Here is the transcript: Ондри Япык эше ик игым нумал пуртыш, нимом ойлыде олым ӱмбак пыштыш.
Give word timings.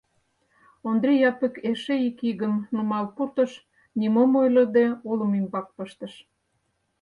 Ондри 0.87 1.13
Япык 1.29 1.53
эше 1.69 1.95
ик 2.07 2.17
игым 2.29 2.53
нумал 2.75 3.05
пуртыш, 3.15 3.51
нимом 3.99 4.31
ойлыде 4.41 4.85
олым 5.09 5.31
ӱмбак 5.39 5.67
пыштыш. 5.75 6.13